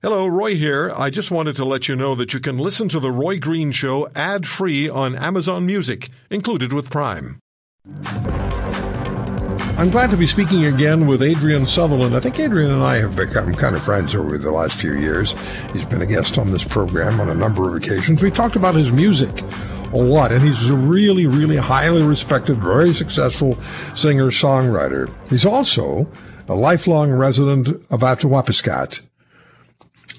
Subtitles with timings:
[0.00, 0.92] Hello, Roy here.
[0.96, 3.72] I just wanted to let you know that you can listen to The Roy Green
[3.72, 7.40] Show ad free on Amazon Music, included with Prime.
[9.76, 12.14] I'm glad to be speaking again with Adrian Sutherland.
[12.14, 15.32] I think Adrian and I have become kind of friends over the last few years.
[15.72, 18.22] He's been a guest on this program on a number of occasions.
[18.22, 19.42] We've talked about his music
[19.92, 23.56] a lot, and he's a really, really highly respected, very successful
[23.96, 25.12] singer songwriter.
[25.28, 26.08] He's also
[26.46, 29.07] a lifelong resident of Attawapiskat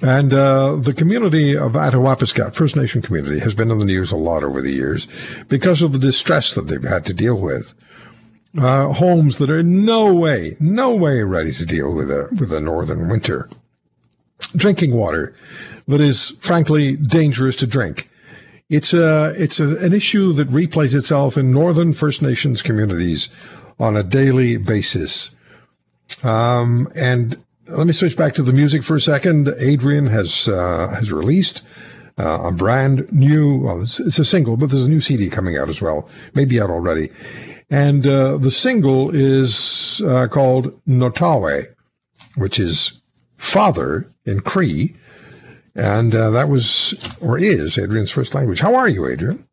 [0.01, 4.17] and uh, the community of Attawapiskat, First Nation community, has been in the news a
[4.17, 5.07] lot over the years
[5.49, 7.73] because of the distress that they've had to deal with.
[8.57, 12.59] Uh, homes that are no way, no way ready to deal with a with a
[12.59, 13.47] northern winter.
[14.55, 15.35] Drinking water
[15.87, 18.09] that is frankly dangerous to drink.
[18.69, 23.29] It's a it's a, an issue that replays itself in northern First Nations communities
[23.79, 25.35] on a daily basis.
[26.23, 27.37] Um, and
[27.69, 29.49] let me switch back to the music for a second.
[29.59, 31.63] Adrian has uh, has released
[32.17, 33.59] uh, a brand new.
[33.59, 36.59] Well, it's, it's, a single, but there's a new CD coming out as well, maybe
[36.59, 37.09] out already.
[37.69, 41.65] And uh, the single is uh, called Notawe,
[42.35, 43.01] which is
[43.35, 44.95] father in Cree,
[45.75, 48.59] and uh, that was or is Adrian's first language.
[48.59, 49.47] How are you, Adrian?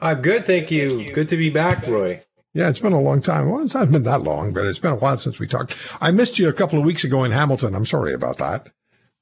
[0.00, 1.12] I'm good, thank you.
[1.12, 2.20] Good to be back, Roy.
[2.54, 3.50] Yeah, it's been a long time.
[3.50, 5.96] Well, it's not been that long, but it's been a while since we talked.
[6.00, 7.74] I missed you a couple of weeks ago in Hamilton.
[7.74, 8.70] I'm sorry about that,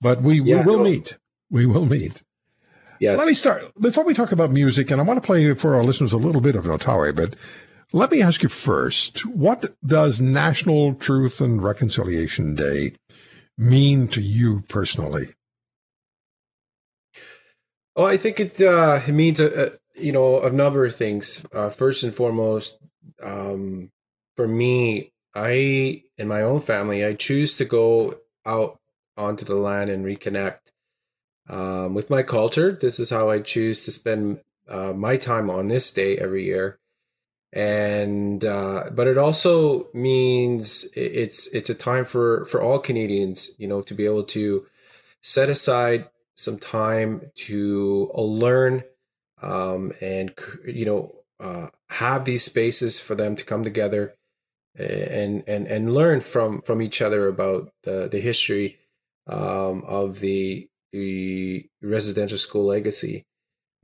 [0.02, 0.84] but we, yeah, we will no.
[0.84, 1.16] meet.
[1.50, 2.22] We will meet.
[3.00, 3.19] Yes.
[3.19, 5.83] Let me start before we talk about music, and I want to play for our
[5.83, 7.34] listeners a little bit of Notawe, but
[7.92, 12.92] let me ask you first: What does National Truth and Reconciliation Day
[13.56, 15.34] mean to you personally?
[17.97, 21.44] Oh, I think it uh, it means a, a, you know a number of things.
[21.53, 22.78] Uh, first and foremost,
[23.23, 23.91] um,
[24.37, 28.78] for me, I in my own family, I choose to go out
[29.17, 30.59] onto the land and reconnect
[31.48, 32.73] um, with my culture.
[32.73, 36.78] This is how I choose to spend uh, my time on this day every year.
[37.53, 43.69] And uh, but it also means it's it's a time for for all Canadians, you
[43.69, 44.66] know, to be able to
[45.21, 48.84] set aside some time to learn
[49.43, 50.33] um, and
[50.66, 54.14] you know uh, have these spaces for them to come together
[54.78, 58.78] and and and learn from from each other about the the history
[59.26, 63.25] um, of the the residential school legacy.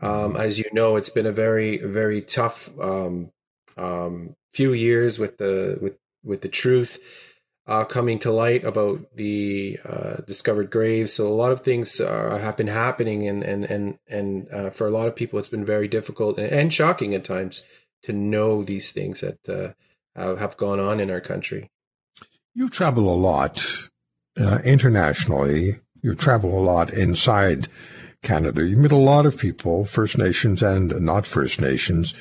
[0.00, 0.36] Um, mm-hmm.
[0.40, 3.32] as you know, it's been a very very tough um,
[3.76, 6.98] um, few years with the with with the truth
[7.68, 11.12] uh, coming to light about the uh, discovered graves.
[11.12, 14.86] So a lot of things uh, have been happening, and and and and uh, for
[14.86, 17.62] a lot of people, it's been very difficult and, and shocking at times
[18.04, 19.76] to know these things that
[20.16, 21.70] uh, have gone on in our country.
[22.54, 23.88] You travel a lot
[24.40, 25.80] uh, internationally.
[26.02, 27.68] You travel a lot inside
[28.22, 28.66] Canada.
[28.66, 32.14] You meet a lot of people, First Nations and not First Nations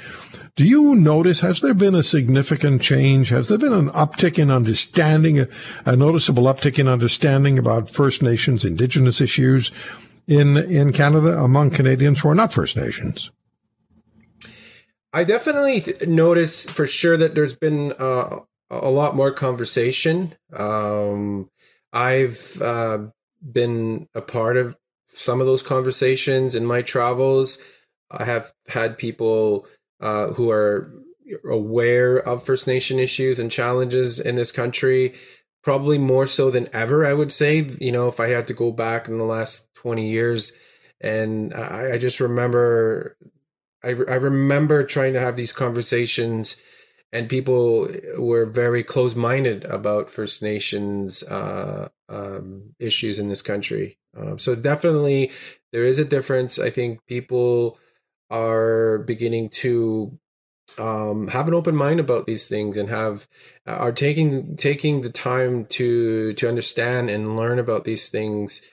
[0.57, 3.29] do you notice, has there been a significant change?
[3.29, 5.47] Has there been an uptick in understanding, a,
[5.85, 9.71] a noticeable uptick in understanding about First Nations, Indigenous issues
[10.27, 13.31] in, in Canada among Canadians who are not First Nations?
[15.13, 18.39] I definitely th- notice for sure that there's been uh,
[18.71, 20.33] a lot more conversation.
[20.53, 21.51] Um,
[21.93, 23.09] I've uh,
[23.39, 24.75] been a part of
[25.17, 27.61] some of those conversations in my travels.
[28.11, 29.67] I have had people
[29.99, 30.93] uh, who are
[31.49, 35.15] aware of First Nation issues and challenges in this country,
[35.63, 37.67] probably more so than ever, I would say.
[37.79, 40.53] You know, if I had to go back in the last 20 years,
[41.01, 43.17] and I, I just remember,
[43.83, 46.61] I, I remember trying to have these conversations,
[47.11, 53.96] and people were very close minded about First Nations uh, um, issues in this country.
[54.15, 55.31] Um, so definitely,
[55.71, 56.59] there is a difference.
[56.59, 57.77] I think people
[58.29, 60.17] are beginning to
[60.79, 63.27] um, have an open mind about these things and have
[63.65, 68.69] uh, are taking taking the time to to understand and learn about these things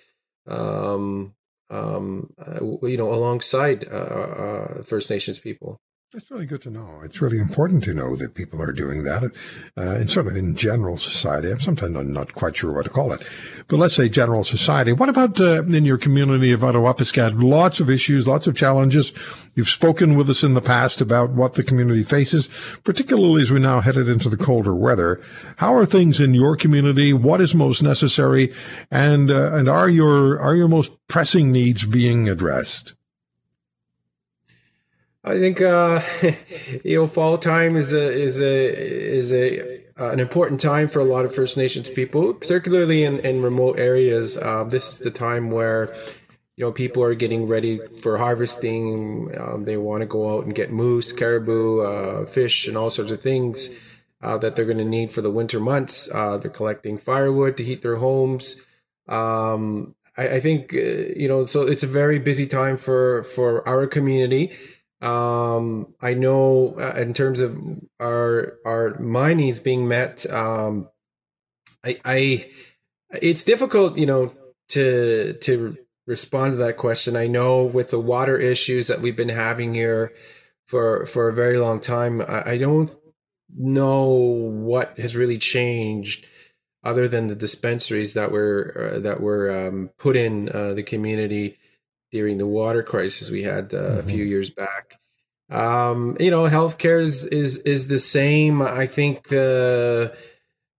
[0.47, 1.35] um,
[1.71, 5.81] um, uh, you know alongside uh, uh, First Nations people.
[6.17, 7.01] It's really good to know.
[7.03, 9.31] It's really important to know that people are doing that, uh,
[9.77, 11.51] and sort of in general society.
[11.51, 13.21] I'm sometimes I'm not quite sure what to call it,
[13.67, 14.93] but let's say general society.
[14.93, 17.43] What about uh, in your community of Attawapiskat?
[17.43, 19.13] Lots of issues, lots of challenges.
[19.57, 22.49] You've spoken with us in the past about what the community faces,
[22.85, 25.21] particularly as we now headed into the colder weather.
[25.57, 27.13] How are things in your community?
[27.13, 28.53] What is most necessary,
[28.89, 32.95] and uh, and are your are your most pressing needs being addressed?
[35.25, 36.03] I think uh,
[36.85, 41.01] you know fall time is a is a is a uh, an important time for
[41.01, 44.37] a lot of First Nations people, particularly in, in remote areas.
[44.37, 45.95] Uh, this is the time where
[46.57, 49.35] you know people are getting ready for harvesting.
[49.39, 53.11] Um, they want to go out and get moose, caribou, uh, fish, and all sorts
[53.11, 56.11] of things uh, that they're going to need for the winter months.
[56.13, 58.61] Uh, they're collecting firewood to heat their homes.
[59.09, 63.67] Um, I, I, think uh, you know, so it's a very busy time for for
[63.69, 64.53] our community.
[65.05, 67.59] Um, I know uh, in terms of
[68.01, 70.89] our our my needs being met, um,
[71.85, 72.51] I, I
[73.13, 74.33] it's difficult, you know,
[74.71, 77.17] to to respond to that question.
[77.17, 80.11] I know with the water issues that we've been having here
[80.67, 82.91] for for a very long time, I, I don't
[83.55, 86.27] know what has really changed
[86.83, 91.59] other than the dispensaries that were uh, that were um, put in uh, the community
[92.15, 93.99] during the water crisis we had uh, mm-hmm.
[93.99, 94.31] a few mm-hmm.
[94.31, 95.01] years back.
[95.51, 98.63] Um, you know, healthcare is is is the same.
[98.63, 100.17] I think the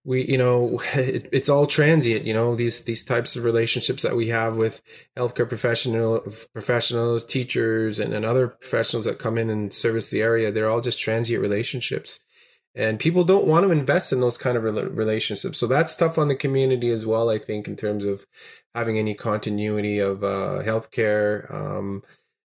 [0.05, 4.15] we you know it, it's all transient you know these these types of relationships that
[4.15, 4.81] we have with
[5.17, 6.21] healthcare professional
[6.53, 10.81] professionals teachers and, and other professionals that come in and service the area they're all
[10.81, 12.23] just transient relationships
[12.75, 15.57] and people don't want to invest in those kind of relationships.
[15.57, 18.25] So that's tough on the community as well i think in terms of
[18.73, 21.51] having any continuity of uh, healthcare.
[21.53, 22.03] Um,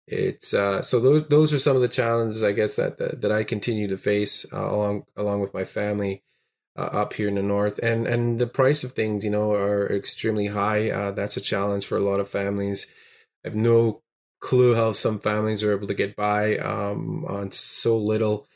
[0.08, 3.32] it's uh, so those those are some of the challenges i guess that that, that
[3.32, 6.24] i continue to face uh, along along with my family
[6.80, 7.80] uh, up here in the north.
[7.84, 10.90] And and the price of things you know are extremely high.
[10.90, 12.92] Uh, that's a challenge for a lot of families.
[13.44, 14.02] I have no
[14.40, 18.48] clue how some families are able to get by um, on so little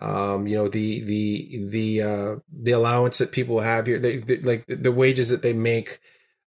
[0.00, 4.38] um, you know the the the uh, the allowance that people have here, they, they,
[4.38, 6.00] like the wages that they make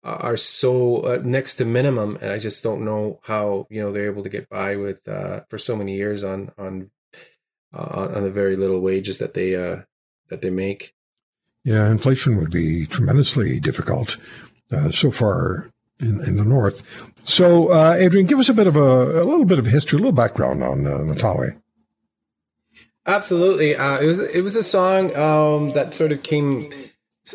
[0.03, 3.93] uh, are so uh, next to minimum, and I just don't know how you know
[3.93, 6.91] they're able to get by with uh, for so many years on on
[7.73, 9.83] uh, on the very little wages that they uh,
[10.29, 10.95] that they make.
[11.63, 14.17] Yeah, inflation would be tremendously difficult
[14.91, 17.13] so far in, in the north.
[17.25, 20.01] So, uh, Adrian, give us a bit of a, a little bit of history, a
[20.01, 21.57] little background on uh.
[23.07, 23.77] Absolutely.
[23.77, 26.71] Uh, it was it was a song um, that sort of came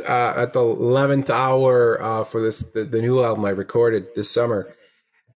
[0.08, 4.30] uh, at the eleventh hour uh, for this the, the, new album I recorded this
[4.30, 4.76] summer,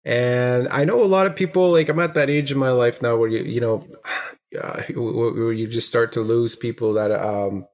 [0.04, 3.00] and I know a lot of people like I'm at that age in my life
[3.00, 3.86] now where you you know
[4.60, 7.66] uh, where you just start to lose people that um,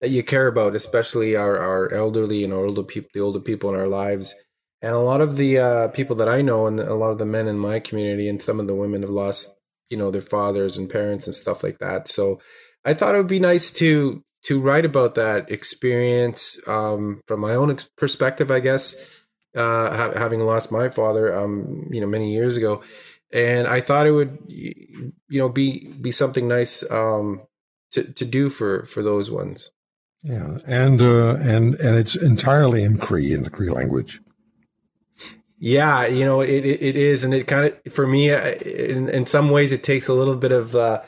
[0.00, 3.80] that you care about, especially our our elderly and older people, the older people in
[3.80, 4.36] our lives.
[4.82, 7.26] And a lot of the uh, people that I know, and a lot of the
[7.26, 9.54] men in my community, and some of the women have lost
[9.94, 12.08] you know their fathers and parents and stuff like that.
[12.08, 12.40] So
[12.84, 17.54] i thought it would be nice to to write about that experience um, from my
[17.54, 18.94] own perspective i guess
[19.54, 22.82] uh, ha- having lost my father um, you know many years ago.
[23.32, 27.42] And i thought it would you know be be something nice um,
[27.92, 29.70] to to do for for those ones.
[30.22, 34.20] Yeah and uh, and and it's entirely in cree in the cree language
[35.58, 39.08] yeah, you know it, it, it is, and it kind of for me uh, in,
[39.08, 41.02] in some ways it takes a little bit of uh,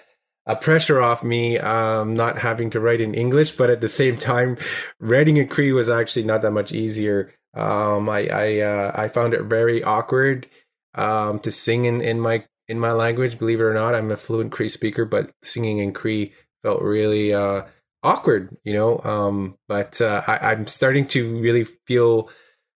[0.46, 4.16] a pressure off me um, not having to write in English, but at the same
[4.32, 4.56] time,
[5.00, 7.32] writing in Cree was actually not that much easier.
[7.54, 10.46] Um, I I, uh, I found it very awkward
[10.94, 13.38] um, to sing in, in my in my language.
[13.38, 17.34] Believe it or not, I'm a fluent Cree speaker, but singing in Cree felt really
[17.34, 17.62] uh,
[18.02, 18.56] awkward.
[18.64, 22.31] You know, um, but uh, I, I'm starting to really feel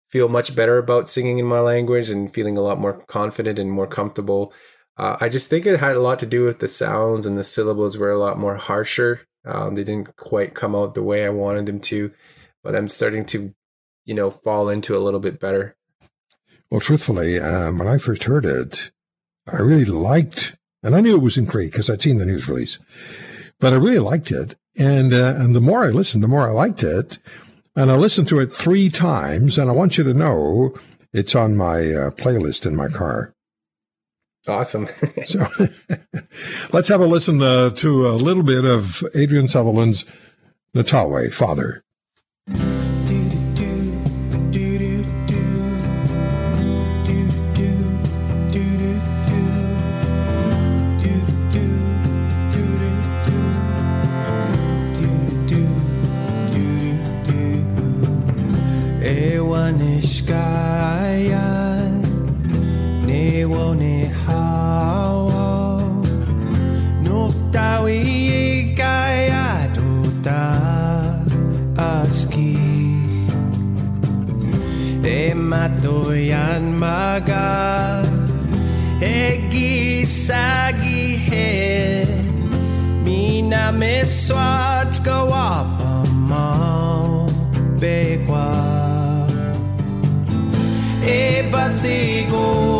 [0.10, 3.72] feel much better about singing in my language and feeling a lot more confident and
[3.72, 4.54] more comfortable.
[4.98, 7.44] Uh, I just think it had a lot to do with the sounds and the
[7.44, 9.22] syllables were a lot more harsher.
[9.46, 12.12] Um, they didn't quite come out the way I wanted them to,
[12.64, 13.54] but I'm starting to,
[14.06, 15.78] you know, fall into a little bit better.
[16.70, 18.92] Well, truthfully, um, when I first heard it,
[19.48, 22.48] I really liked, and I knew it was in Cree because I'd seen the news
[22.48, 22.78] release,
[23.60, 24.56] but I really liked it.
[24.78, 27.18] And uh, and the more I listened, the more I liked it.
[27.80, 30.78] And I listened to it three times, and I want you to know
[31.14, 33.34] it's on my uh, playlist in my car.
[34.50, 34.88] Awesome.
[35.26, 35.48] so
[36.74, 40.04] let's have a listen uh, to a little bit of Adrian Sutherland's
[40.76, 41.86] Notawe, Father.
[76.80, 78.08] my God.
[79.02, 80.08] Egisagihe,
[83.04, 87.30] mina meswatska wapa mau
[87.84, 88.30] e
[91.40, 92.79] Ebasigo.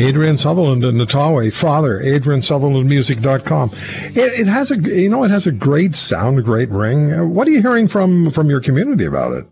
[0.00, 3.70] Adrian Sutherland and Notawe, father, adriansutherlandmusic.com.
[4.16, 7.34] It, it has a, you know, it has a great sound, a great ring.
[7.34, 9.46] What are you hearing from, from your community about it?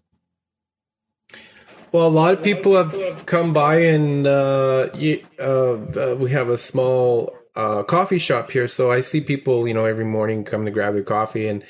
[1.90, 4.90] Well, a lot of people have come by, and uh,
[5.38, 8.68] uh, uh, we have a small uh, coffee shop here.
[8.68, 11.64] So I see people, you know, every morning come to grab their coffee, and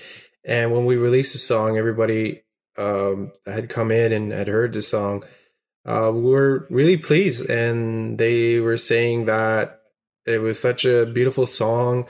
[0.44, 2.42] and when we released the song, everybody
[2.76, 5.23] um, had come in and had heard the song.
[5.88, 9.80] Uh, we were really pleased, and they were saying that
[10.26, 12.07] it was such a beautiful song,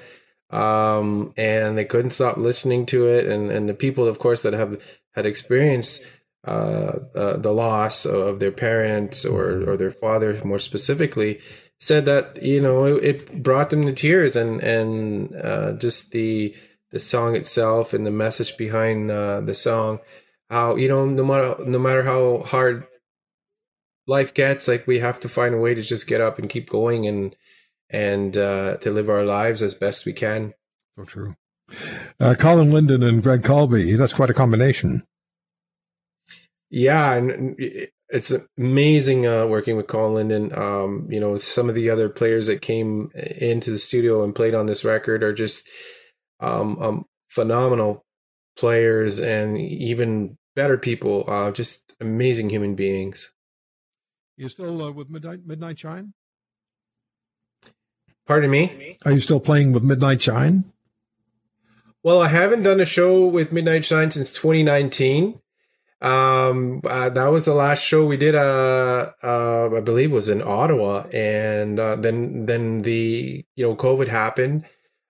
[0.51, 3.27] um, and they couldn't stop listening to it.
[3.27, 4.83] And and the people, of course, that have
[5.15, 6.05] had experienced
[6.45, 11.39] uh, uh, the loss of their parents or or their father more specifically
[11.79, 16.55] said that you know it, it brought them to tears and and uh, just the
[16.91, 20.01] the song itself and the message behind uh, the song
[20.51, 22.87] how you know no matter no matter how hard
[24.09, 26.69] life gets like we have to find a way to just get up and keep
[26.69, 27.37] going and
[27.91, 30.55] and uh, to live our lives as best we can
[30.97, 31.35] so true
[32.19, 35.05] uh, colin linden and greg Calbi that's quite a combination
[36.71, 37.57] yeah, and
[38.11, 40.59] it's amazing uh, working with Colin Linden.
[40.59, 44.55] Um, you know, some of the other players that came into the studio and played
[44.55, 45.69] on this record are just
[46.41, 48.05] um, um, phenomenal
[48.57, 51.25] players and even better people.
[51.27, 53.35] Uh, just amazing human beings.
[54.39, 56.15] You still uh, with Midnight Midnight Shine?
[58.25, 58.97] Pardon me.
[59.05, 60.65] Are you still playing with Midnight Shine?
[62.05, 65.41] Well, I haven't done a show with Midnight Shine since 2019
[66.01, 70.41] um uh, that was the last show we did uh, uh i believe was in
[70.41, 74.65] ottawa and uh, then then the you know covid happened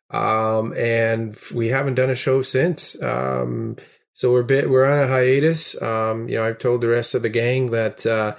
[0.08, 3.76] um and we haven't done a show since um
[4.14, 7.20] so we're bit we're on a hiatus um you know i've told the rest of
[7.20, 8.35] the gang that uh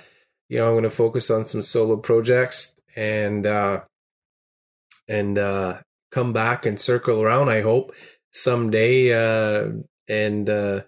[0.49, 3.81] you know i'm going to focus on some solo projects and uh
[5.07, 5.79] and uh
[6.11, 7.93] come back and circle around i hope
[8.31, 9.71] someday uh
[10.07, 10.81] and uh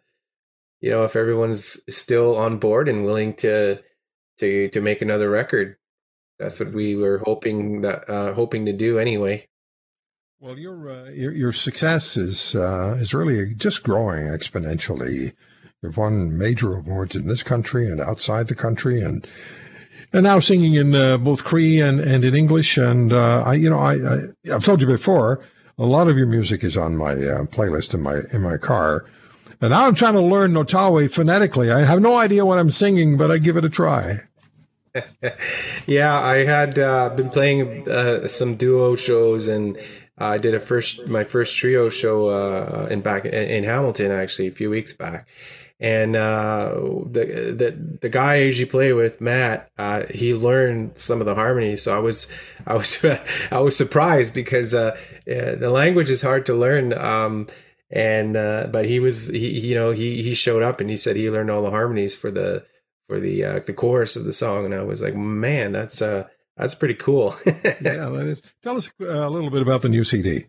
[0.81, 3.79] you know, if everyone's still on board and willing to
[4.39, 5.77] to to make another record,
[6.39, 9.47] that's what we were hoping that uh, hoping to do anyway.
[10.39, 15.33] Well, your uh, your, your success is uh, is really just growing exponentially.
[15.81, 19.25] You've won major awards in this country and outside the country, and
[20.13, 22.77] and now singing in uh, both Cree and, and in English.
[22.77, 25.41] And uh, I, you know, I, I have told you before,
[25.79, 29.05] a lot of your music is on my uh, playlist in my in my car.
[29.59, 31.71] And now I'm trying to learn Notawe phonetically.
[31.71, 34.17] I have no idea what I'm singing, but I give it a try.
[35.87, 39.79] yeah, I had uh, been playing uh, some duo shows, and
[40.15, 44.51] I did a first my first trio show uh, in back in Hamilton actually a
[44.51, 45.27] few weeks back.
[45.81, 51.19] And uh, the the the guy I usually play with, Matt, uh, he learned some
[51.19, 51.81] of the harmonies.
[51.81, 52.31] So I was
[52.67, 53.03] I was
[53.51, 56.93] I was surprised because the language is hard to learn.
[56.93, 57.47] Um,
[57.91, 61.15] and uh, but he was he you know he he showed up and he said
[61.15, 62.65] he learned all the harmonies for the
[63.07, 66.27] for the uh, the chorus of the song and I was like man that's uh
[66.55, 70.03] that's pretty cool yeah that is tell us uh, a little bit about the new
[70.03, 70.45] CD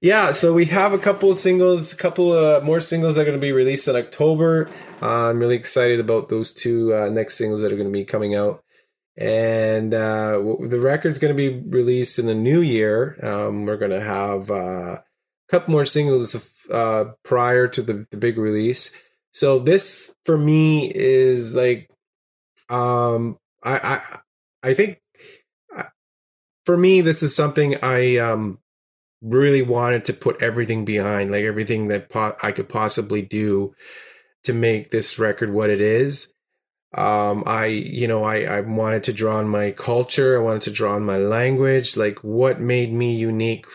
[0.00, 3.24] yeah so we have a couple of singles a couple of more singles that are
[3.24, 4.68] going to be released in October.
[5.02, 8.04] Uh, I'm really excited about those two uh, next singles that are going to be
[8.04, 8.62] coming out.
[9.16, 13.18] And uh, the record's going to be released in the new year.
[13.22, 15.04] Um, we're going to have a
[15.48, 18.96] couple more singles uh, prior to the, the big release.
[19.32, 21.90] So this for me is like,
[22.68, 24.02] um, I
[24.62, 25.00] I I think
[25.76, 25.84] uh,
[26.64, 28.58] for me this is something I um
[29.22, 33.74] really wanted to put everything behind, like everything that po- I could possibly do
[34.44, 36.32] to make this record what it is.
[36.96, 40.36] Um, I, you know, I, I wanted to draw on my culture.
[40.36, 43.66] I wanted to draw on my language, like what made me unique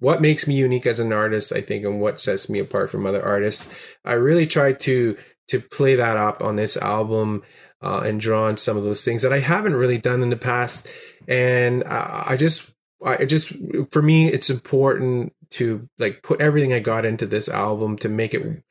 [0.00, 3.06] what makes me unique as an artist, I think, and what sets me apart from
[3.06, 3.74] other artists.
[4.04, 5.16] I really tried to
[5.48, 7.42] to play that up on this album
[7.80, 10.36] uh, and draw on some of those things that I haven't really done in the
[10.36, 10.88] past.
[11.26, 13.52] And I, I just, I just,
[13.92, 18.34] for me, it's important to like put everything I got into this album to make
[18.34, 18.62] it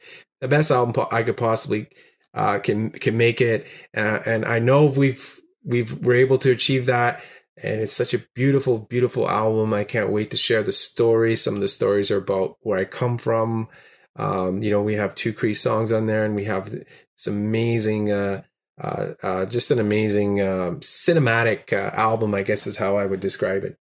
[0.42, 1.88] the best album I could possibly
[2.34, 3.66] uh, can can make it.
[3.96, 7.22] Uh, and I know we've we've we're able to achieve that
[7.64, 9.74] and it's such a beautiful, beautiful album.
[9.74, 11.36] I can't wait to share the story.
[11.36, 13.68] Some of the stories are about where I come from.
[14.16, 18.12] Um, you know, we have two Cree songs on there, and we have this amazing,
[18.12, 18.44] uh,
[18.82, 22.36] uh, uh, just an amazing um, cinematic uh, album.
[22.36, 23.78] I guess is how I would describe it.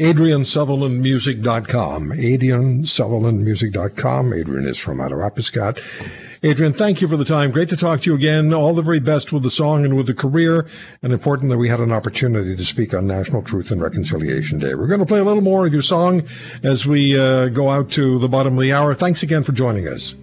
[0.00, 2.12] AdrianSutherlandMusic.com.
[2.12, 4.32] AdrianSutherlandMusic.com.
[4.32, 6.10] Adrian is from Attawapiskat.
[6.42, 7.50] Adrian, thank you for the time.
[7.50, 8.54] Great to talk to you again.
[8.54, 10.66] All the very best with the song and with the career.
[11.02, 14.74] And important that we had an opportunity to speak on National Truth and Reconciliation Day.
[14.74, 16.22] We're going to play a little more of your song
[16.62, 18.94] as we uh, go out to the bottom of the hour.
[18.94, 20.14] Thanks again for joining us.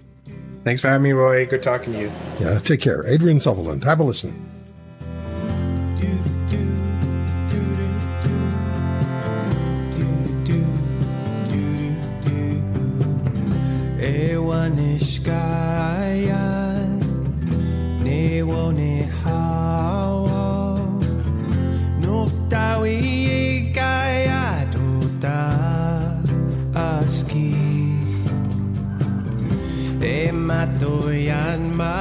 [0.64, 1.46] Thanks for having me, Roy.
[1.46, 2.10] Good talking to you.
[2.40, 3.06] Yeah, take care.
[3.06, 3.84] Adrian Sutherland.
[3.84, 4.49] Have a listen.